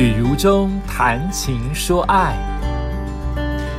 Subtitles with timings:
[0.00, 2.34] 旅途中谈情说爱，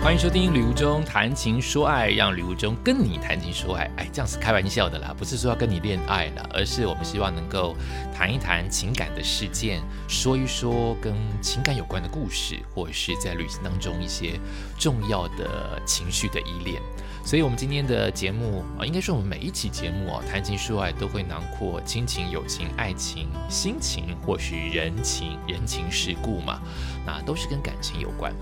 [0.03, 3.89] 欢迎收听《旅途中谈情说爱》，让旅途中跟你谈情说爱。
[3.97, 7.75] 哎，这样是开玩笑的啦，不是说要跟你恋爱了，而是我们希望能够
[8.15, 11.11] 谈一谈情感的事件，说一说跟
[11.41, 14.39] 情感有关的故事，或者是在旅行当中一些
[14.77, 16.79] 重要的情绪的依恋。
[17.23, 26.59] 所以，我们今天的节目啊，应该说我们每一期节目啊，谈情说爱都会囊括亲情、友情、爱情、心情，或是人情、人情世故嘛，
[27.05, 28.33] 那都是跟感情有关。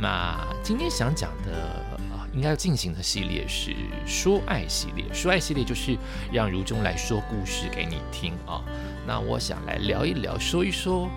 [0.00, 1.52] 那今天想讲的
[2.12, 3.74] 啊，应该要进行的系列是
[4.06, 5.04] 说爱系列。
[5.12, 5.96] 说爱系列就是
[6.30, 8.62] 让如中来说故事给你听啊。
[9.04, 11.08] 那我想来聊一聊，说一说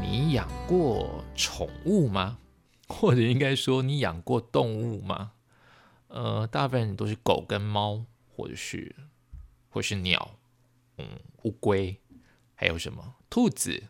[0.00, 2.38] 你养过宠物吗？
[2.88, 5.32] 或者应该说你养过动物吗？
[6.14, 8.94] 呃，大部分都是狗跟猫，或者是，
[9.68, 10.38] 或是鸟，
[10.96, 11.04] 嗯，
[11.42, 11.96] 乌龟，
[12.54, 13.82] 还有什么兔子，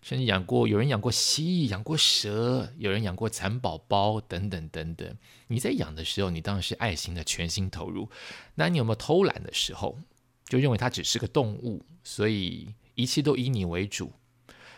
[0.00, 5.14] 甚至养过，有人养过蜥蜴，养过蛇，有人养过蚕宝宝，等等等等。
[5.48, 8.08] 你在养的时候，你当然是爱心的全心投入。
[8.54, 9.98] 那你有没有偷懒的时候，
[10.46, 14.10] 就认为它只是个动物，所以一切都以你为主，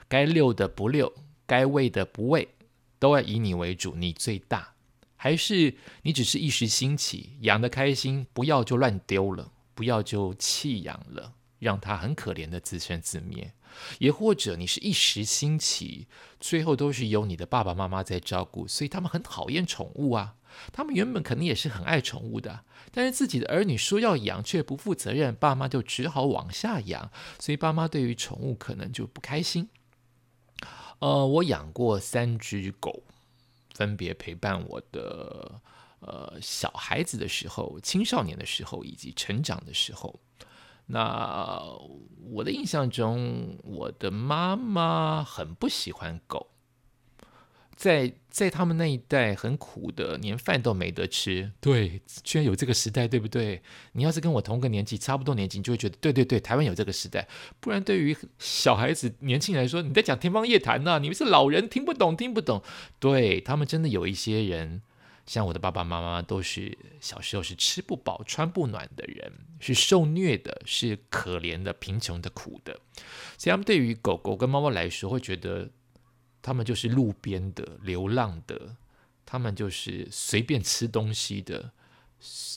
[0.09, 1.15] 该遛的不遛，
[1.47, 2.49] 该喂的不喂，
[2.99, 4.74] 都要以你为主，你最大。
[5.25, 13.55] 还是你只是一时兴起养的开心，不要就乱丢了，不要就弃养了，让它很可怜的自生自灭。
[14.01, 16.09] 也或者你是一时兴起，
[16.39, 20.35] 最后都是由你的爸爸妈妈在照顾，所以他们很讨厌宠物啊。
[20.75, 29.71] 他们原本肯定也是很爱宠物的，但是自己的儿女说要养却不负责任，爸妈就只好往下养，所以爸妈对于宠物可能就不开心。
[30.99, 33.05] 呃，我养过三只狗。
[33.75, 35.61] 分别陪伴我的
[36.01, 40.19] 呃小孩子的时候、青少年的时候以及成长的时候。
[40.87, 41.63] 那
[42.31, 46.54] 我的印象中，我的妈妈很不喜欢狗。
[47.77, 51.53] 在在他们那一代很苦的，连饭都没得吃。
[51.61, 53.63] 对，居然有这个时代，对不对？
[53.93, 57.27] 你要是跟我同个年纪，差不多年纪，你就会觉得对对对，台湾有这个时代。
[57.61, 62.63] 不然对于小孩子、年轻人来说，你在讲天方夜谭呐，你们是老人听不懂，听不懂。
[62.99, 64.83] 对他们真的有一些人，
[65.27, 72.79] 像我的爸爸妈妈，都是小时候是吃不饱、穿不暖的人，是受虐的，是可怜的、贫穷的、苦的。
[73.37, 75.71] 所以他们对于狗狗跟猫猫来说，会觉得。
[76.45, 78.77] 他们就是路边的流浪的，
[79.25, 81.71] 他们就是随便吃东西的，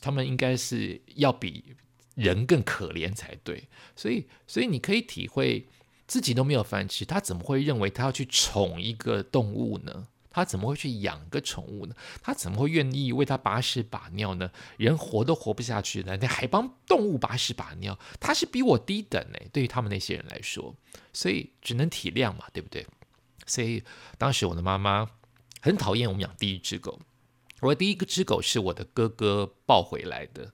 [0.01, 1.77] 他们应该是要比
[2.15, 3.69] 人更可怜才对。
[3.95, 5.65] 所以，所以你可以体会，
[6.05, 10.09] 自己都没有饭吃，他怎么会认为他要去宠一个动物呢？
[10.29, 11.95] 他怎么会去养个宠物呢？
[12.21, 14.51] 他怎么会愿意为他把屎把尿呢？
[14.75, 17.97] 人活都活不下去了，你还帮动物把屎把尿？
[18.19, 20.75] 他是比我低等呢，对于他们那些人来说，
[21.13, 22.85] 所以只能体谅嘛，对不对？
[23.47, 23.83] 所以
[24.19, 25.09] 当时我的妈妈
[25.61, 26.99] 很讨厌我们养第一只狗。
[27.59, 30.53] 我的第一个只狗是我的哥哥抱回来的，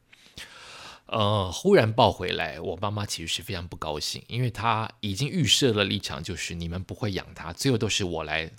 [1.07, 8.49] 呃，忽然抱回来，我妈妈其实是非常不高兴，因为她已经预设了立场，就是你们不会养它，最后都是我来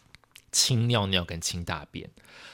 [0.52, 2.10] 清尿尿跟清大便。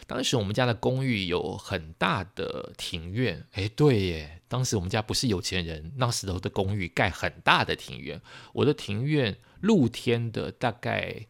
[0.06, 11.26] 当时我们家的公寓有很大的庭院，哎，对耶，当时我们家不是有钱人，那时候的公寓盖很大的庭院，我的庭院露天的大概。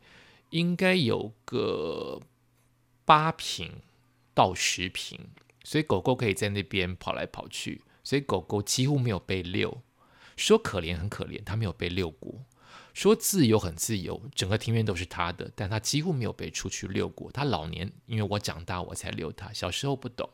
[0.51, 2.21] 应该有个
[3.05, 3.83] 八平
[4.35, 5.19] 到十平，
[5.65, 9.83] 所以狗狗可以在那边跑来跑去，所以狗狗几乎没有被遛。
[10.37, 12.47] 说可怜很可怜，它没有被遛过；
[12.95, 17.31] 说自由很自由，整个庭院都是它的，但它几乎没有被出去遛过。
[17.31, 20.31] 它老年因为我长大我才遛它，小时候不懂，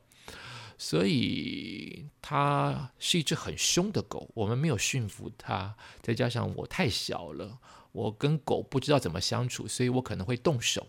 [0.78, 4.30] 所以它是一只很凶的狗。
[4.34, 7.58] 我们没有驯服它，再加上我太小了。
[7.96, 10.86] 我跟狗不知道怎么相处，所以我可能会动手，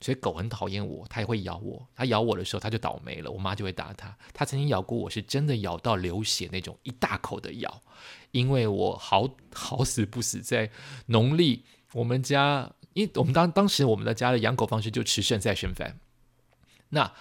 [0.00, 1.86] 所以狗很讨厌我，它也会咬我。
[1.94, 4.16] 它咬我的时候，它就倒霉了，我妈就会打它。
[4.32, 7.82] 它曾经咬过我，是真的咬到流血那种，一大口的咬。
[8.30, 10.70] 因为我好好死不死，在
[11.06, 16.00] 农历我们家，因为我们当当时我们的家的养狗方式就吃剩菜剩饭。
[16.90, 17.12] 那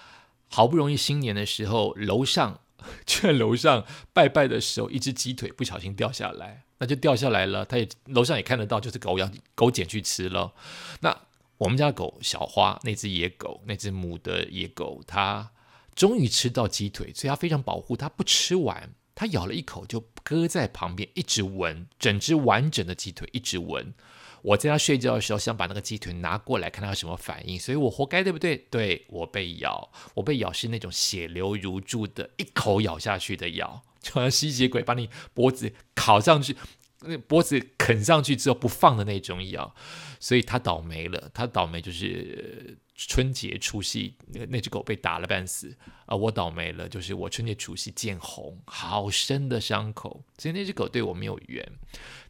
[0.48, 2.62] 好不容易新年的时候，楼上
[3.06, 6.64] 在楼上拜拜的时候，一只鸡腿不小心掉下来。
[6.80, 10.54] 那就掉下来了，它也楼上也看得到，就是狗要狗捡去吃了。
[11.02, 11.16] 那
[11.58, 15.52] 我们家狗小花那只野狗，那只母的野狗，它
[15.94, 23.94] 终于吃到鸡腿，所以它非常保护，它不吃完，它咬了一口就搁在旁边，一直闻整只完整的鸡腿，一直闻。
[24.42, 28.56] 我在它睡觉的时候，想把那个鸡腿拿过来看它有什么反应，所以我活该，对不对？
[28.72, 33.84] 对我被咬，我被咬是那种血流如注的，一口咬下去的咬。
[34.02, 36.56] 就好像吸血鬼把你脖子烤上去，
[37.02, 39.74] 那脖子啃上去之后不放的那种咬，
[40.20, 41.30] 所以它倒霉了。
[41.34, 50.24] 它倒霉就是春节除夕那那只狗被打了半死啊，我倒霉了，就是我春节除夕见红，好深的伤口。
[50.38, 51.66] 所以那只狗对我没有缘，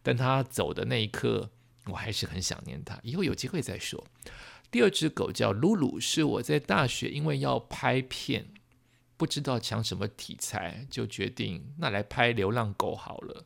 [0.04, 1.50] 但它走的那一刻，
[1.86, 3.00] 我还是很想念它。
[3.04, 4.06] 以后有机会再说。
[4.72, 8.45] 第二只狗叫露露，是我在大学因为要拍片，
[9.19, 13.44] 不知道抢什么题材，就决定那来拍流浪狗好了。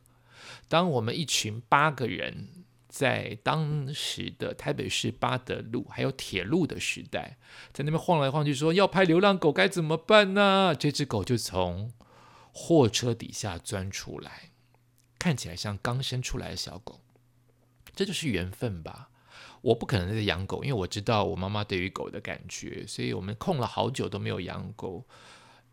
[0.68, 7.38] 当我们一群八个人在当时的台北市八德路还有铁路的时代，
[7.72, 10.76] 在那边晃来晃去，说要拍流浪狗该怎么办呢？
[10.78, 11.90] 这只狗就从
[12.52, 14.52] 货车底下钻出来，
[15.18, 17.00] 看起来像刚生出来的小狗，
[17.96, 19.10] 这就是缘分吧。
[19.62, 25.04] 我不可能在养狗，因为我知道我妈妈对于狗的感觉，所以我们空了好久都没有养狗。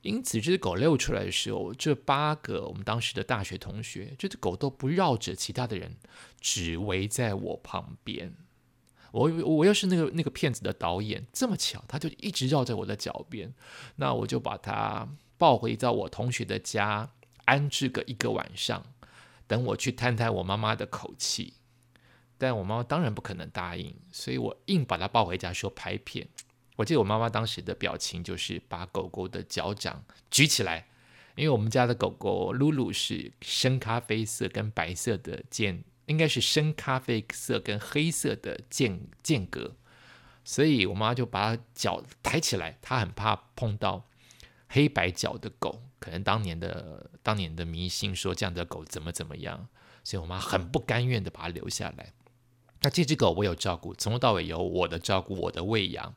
[0.02, 5.96] 因此，这只狗溜出来的时候，这八个我们当时的大学同学，这只狗都不绕着其他的人，
[6.40, 8.34] 只围在我旁边。
[9.12, 13.54] 我我又是那个那个骗子的导演，这么巧，它就一直绕在我的脚边。
[13.98, 15.08] 那我就把它
[15.38, 17.12] 抱回到我同学的家，
[17.46, 18.84] 安置个一个晚上，
[19.46, 21.54] 等我去探探我妈妈的口气。
[22.38, 26.28] 但我妈妈当然不可能答应，所以我硬把它抱回家说拍片。
[26.78, 30.88] 我记得我妈妈当时的表情就是把狗狗的脚掌举起来，
[31.36, 39.76] 因为我们家的狗狗露露是深咖啡色跟白色的间，应该是深咖啡色跟黑色的间间隔，
[40.44, 44.08] 所以我妈就把脚抬起来，她很怕碰到
[44.68, 49.68] 黑白脚的狗，可能当年的当年的迷信说这样的狗怎么怎么样，
[50.04, 52.14] 所以我妈很不甘愿的把它留下来。
[52.82, 56.16] 那这只狗我有照顾，从头到尾有我的照顾，我的喂养。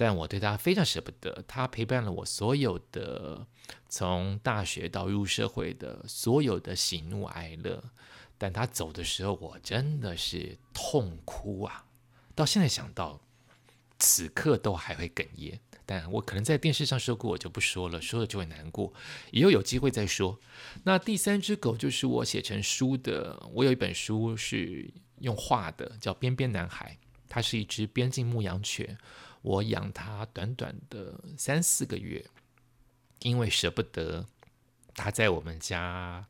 [0.00, 3.46] 但我对他非常舍不得，他陪伴了我所有的
[3.86, 7.84] 从大学到入社会的所有的喜怒哀乐。
[8.38, 11.84] 但他走的时候，我真的是痛哭啊！
[12.34, 13.20] 到现在想到，
[13.98, 15.60] 此刻都还会哽咽。
[15.84, 18.90] 但我可能在电视上说过，我就不说了，说了就会难过。
[19.32, 20.40] 以后有机会再说。
[20.84, 26.96] 那第三只狗就是我写成书的，我有一本书是用画的，叫《边边男孩》，
[27.28, 28.96] 它是一只边境牧羊犬。
[29.42, 32.26] 我养它短短的三四个月，
[33.20, 34.26] 因为舍不得
[34.94, 36.26] 它在我们家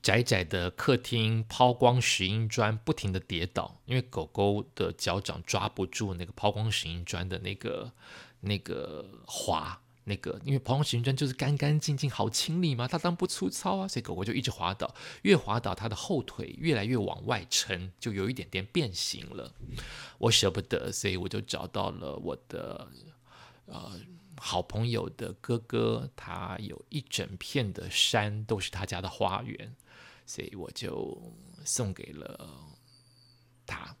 [0.00, 7.92] 窄窄的客厅抛光石英砖，不停的跌倒，因为狗狗的脚掌抓不住那个抛光石英砖的那个
[8.40, 9.81] 那个滑。
[10.04, 19.54] 那个，因为抛光石英砖就是干干净净、好清理嘛，它当不粗糙啊，所以狗狗就一直滑倒，越滑倒，它的后腿越来越往外撑，就有一点点变形了。
[20.18, 22.88] 我舍不得，所以我就找到了我的
[23.66, 23.92] 呃
[24.38, 29.72] 好朋友的哥哥，他有一整片的山都是他家的花园，
[30.26, 31.16] 所以我就
[31.64, 32.50] 送给了
[33.64, 33.94] 他。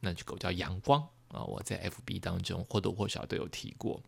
[0.00, 4.02] 那只狗叫阳光啊，我在 FB 当中或多或少都有提过。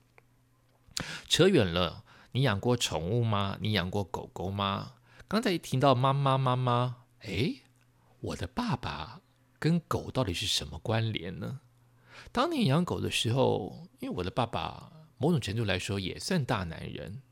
[1.29, 3.59] 扯远了，你养过宠物吗？
[3.61, 4.95] 你养过狗狗吗？
[5.27, 7.63] 刚才一听到妈妈妈妈，诶，
[8.21, 9.21] 我的爸爸
[9.59, 11.61] 跟狗到底是什么关联呢？
[12.33, 17.23] 当年养狗的时候，因为我的爸爸某种程度来说也算大男人，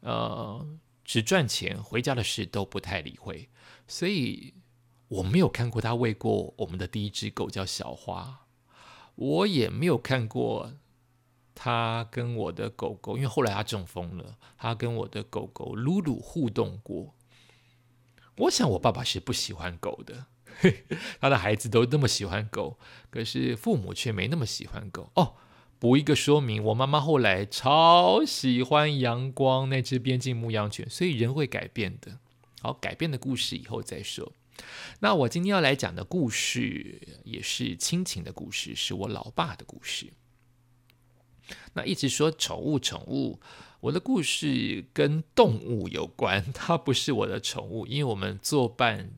[0.00, 0.66] 呃，
[1.04, 3.48] 只赚钱，回家的事都不太理会，
[3.86, 4.54] 所以
[5.08, 8.46] 我没有看过他喂过我们的第一只狗叫小花，
[9.14, 10.72] 我也没有看过。
[11.54, 17.14] 他跟我的狗狗，因为后来他中风了，他跟我的狗狗露露互动过。
[18.38, 20.26] 我想我爸爸是不喜欢狗的，
[21.20, 22.78] 他的孩子都那么喜欢狗，
[23.10, 25.12] 可是父母却没那么喜欢狗。
[25.14, 25.36] 哦，
[25.78, 32.18] 补一个说明，我妈妈后来超喜欢阳光那只边境牧羊犬，所以人会改变的。
[32.60, 34.32] 好，改变的故事以后再说。
[35.00, 40.12] 那我今天要来讲的故事也是亲情的故事，是我老爸的故事。
[41.74, 43.38] 那一直说宠物，宠物，
[43.80, 49.10] 我的故事跟动物有关， 它不是我的宠物，因为我们作伴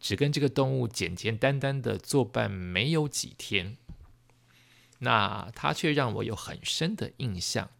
[0.00, 3.76] 只跟这个动物简简单单的作伴没有几天，
[4.98, 7.70] 那它却让我有很深的印象。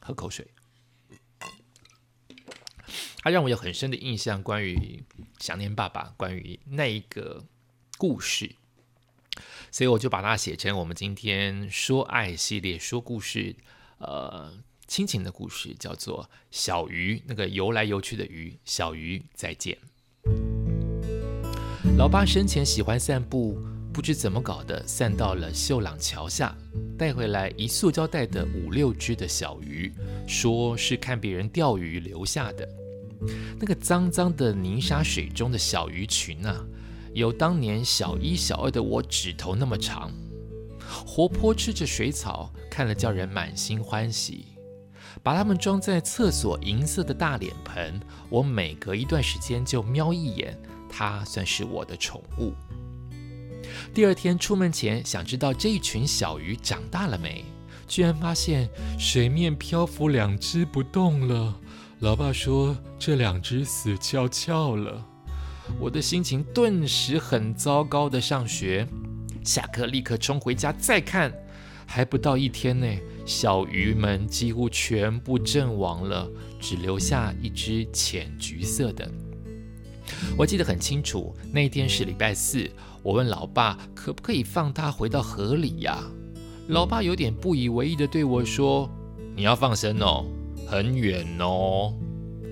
[0.00, 0.46] 喝口水，
[3.18, 5.04] 它让我有很深的印象，关于
[5.38, 7.44] 想念爸爸，关于那一个
[7.98, 8.54] 故事。
[9.70, 13.54] 所以我就把它写成我们今天说爱系列说故事，
[13.98, 14.52] 呃，
[14.86, 19.76] 亲情的故事，叫做小鱼那个游来游去的鱼，小鱼再见。
[21.96, 23.60] 老爸生前喜欢散步，
[23.92, 26.56] 不知怎么搞的，散到了秀朗桥下，
[26.96, 29.92] 带回来一塑胶袋的五六只的小鱼，
[30.26, 32.68] 说是看别人钓鱼留下的。
[33.58, 36.64] 那个脏脏的泥沙水中的小鱼群啊，
[37.18, 40.12] 有当年小一、小二的我指头那么长，
[41.04, 44.46] 活泼吃着水草，看了叫人满心欢喜。
[45.20, 50.56] 把它们装在厕所银色的大脸盆，我每隔一段时间就瞄一眼，
[50.88, 52.52] 它算是我的宠物。
[53.92, 57.44] 第二天出门前，想知道这一群小鱼长大了没，
[57.88, 61.58] 居然发现水面漂浮两只不动了。
[61.98, 65.04] 老爸说：“这两只死翘翘了。”
[65.80, 68.86] 我的心情顿时很糟糕的上学，
[69.44, 71.32] 下课立刻冲回家再看，
[71.86, 72.86] 还不到一天呢，
[73.24, 76.28] 小鱼们几乎全部阵亡了，
[76.60, 79.10] 只留下一只浅橘色的。
[80.36, 82.68] 我记得很清楚，那天是礼拜四，
[83.02, 86.02] 我问老爸可不可以放它回到河里呀？
[86.68, 88.90] 老爸有点不以为意的对我说
[89.34, 90.24] ：“你要放生哦。”
[90.68, 91.94] 很远哦，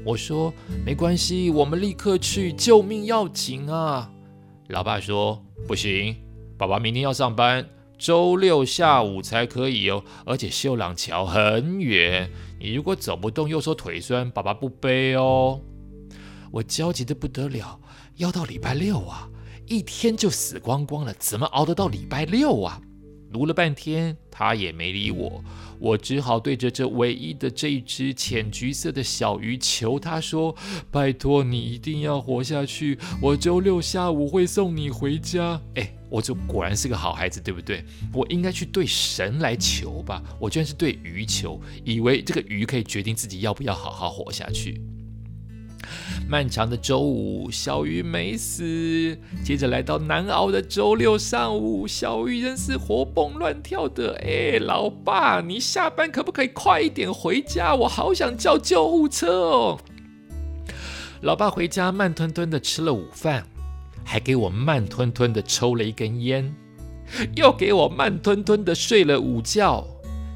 [0.06, 4.08] 我说没关系，我们立刻去，救命要紧啊！
[4.68, 6.14] 老爸说不行，
[6.56, 15.60] 爸爸明天要上班，周六下午才可以哦，而且秀朗桥很远，你如果走不动，又说腿酸，爸爸不背哦。
[16.52, 17.80] 我焦急的不得了，
[18.14, 19.28] 要到礼拜六啊，
[19.66, 22.80] 一天就死光光了，怎么熬得到礼拜六啊？
[23.36, 25.44] 读了半天，他也没理我，
[25.78, 30.56] 我只好对着这唯一的这一只浅橘色的小鱼求他说
[30.90, 37.84] ：“拜托你一定要活下去，我周六下午会送你回家。”哎，我就果然是个好孩子，对不对？
[38.10, 44.80] 我应该去对神来求吧，我居然是对鱼求，以为这个鱼可以决定自己要不要好好活下去。
[46.28, 49.16] 漫长的周五，小鱼没死。
[49.44, 54.16] 接着来到难熬的周六上午，小鱼仍是活蹦乱跳的。
[54.24, 57.76] 哎，老爸，你下班可不可以快一点回家？
[57.76, 59.78] 我好想叫救护车哦。
[61.20, 63.46] 老爸回家慢吞吞的吃了午饭，
[64.04, 66.52] 还给我慢吞吞的抽了一根烟，
[67.36, 69.86] 又给我慢吞吞的睡了午觉。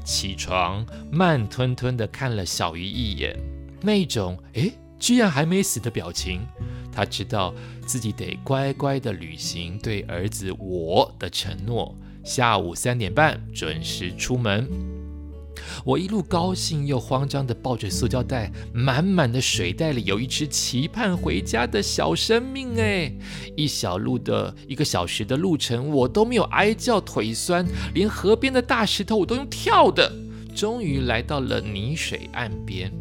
[0.05, 3.37] 起床慢吞吞的看了小鱼一眼，
[3.81, 4.71] 那种哎。
[5.01, 6.41] 居然还没死的表情，
[6.91, 7.53] 他知道
[7.87, 11.93] 自己得乖乖的履行对儿子我的承诺。
[12.23, 14.69] 下午三点半准时出门。
[15.83, 22.79] 我一路高兴又慌张的抱着塑胶袋，满满的水袋里有一只期盼回家的小生命。
[22.79, 23.11] 哎，
[23.55, 27.65] 一小路的一个小时的路程，我都没有哀叫腿酸，
[27.95, 30.11] 连河边的大石头我都用跳的，
[30.55, 32.91] 终于来到了泥水岸边。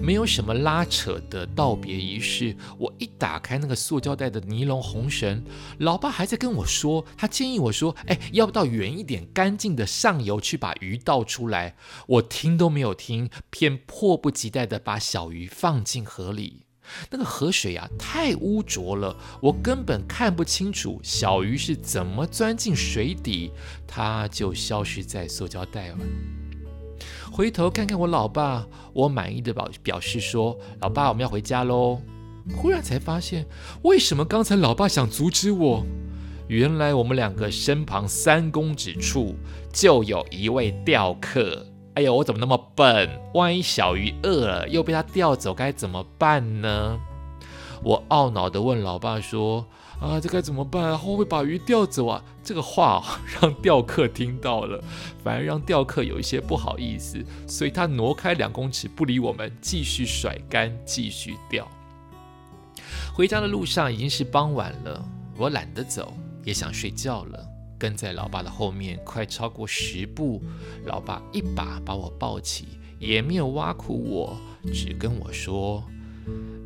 [0.00, 2.56] 没有什么拉扯的道别仪式。
[2.78, 5.44] 我一打开那个塑胶袋的尼龙红绳，
[5.78, 16.66] 老爸还在跟我说，他建议我说：“哎，要不到远一点、干净的上游去把鱼倒出来。”我听都没有听，便迫不及待地把小鱼放进河里。
[17.10, 23.50] 那个河水啊，太污浊了，我根本看不清楚小鱼是怎么钻进水底，
[23.86, 25.98] 它就消失在塑胶袋了。
[27.36, 31.98] 回头看看我老爸，我满意的表表示说：“老爸，我们要回家喽。”
[32.56, 33.44] 忽然才发现，
[33.82, 35.84] 为什么刚才老爸想阻止我？
[36.46, 39.34] 原来我们两个身旁三公尺处
[39.72, 41.66] 就有一位钓客。
[41.94, 43.10] 哎呦，我怎么那么笨？
[43.34, 47.00] 万一小鱼饿了，又被他钓走，该怎么办呢？
[47.82, 49.66] 我懊恼的问老爸说。
[50.04, 50.98] 啊，这该怎么办？
[50.98, 52.22] 会不会把鱼钓走啊？
[52.42, 53.02] 这个话
[53.40, 54.78] 让钓客听到了，
[55.22, 61.66] 反而让钓客有一些不好意思，所以他挪开两公尺不理我们，继续甩竿继续钓。
[63.14, 65.02] 回家的路上已经是傍晚了，
[65.38, 66.12] 我懒得走，
[66.44, 67.42] 也想睡觉了，
[67.78, 70.42] 跟在老爸的后面，快超过十步，
[70.84, 72.66] 老爸一把把我抱起，
[72.98, 74.36] 也没有挖苦我，
[74.70, 75.82] 只跟我说。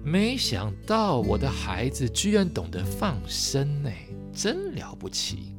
[0.09, 3.91] 没想到我的孩子居然懂得放生呢，
[4.33, 5.55] 真了不起！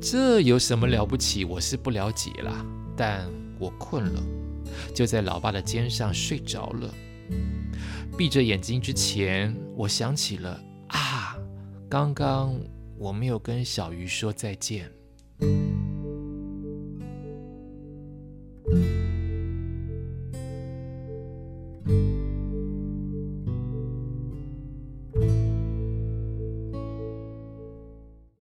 [0.00, 1.44] 这有什么了不起？
[1.44, 2.64] 我是不了解啦，
[2.96, 4.22] 但我困了，
[4.94, 6.94] 就在老爸的肩上睡着了。
[8.16, 10.60] 闭着眼睛之前，我想起了
[10.90, 11.36] 啊，
[11.88, 12.54] 刚刚
[12.96, 14.88] 我没有跟小鱼说再见。